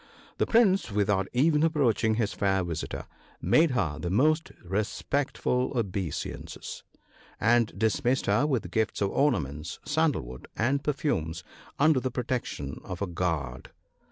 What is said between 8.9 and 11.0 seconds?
of ornaments, sandal wood, and